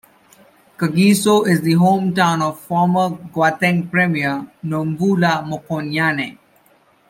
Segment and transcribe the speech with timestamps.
[0.79, 6.39] Kagiso is the hometown of former Gauteng premier Nomvula Mokonyane.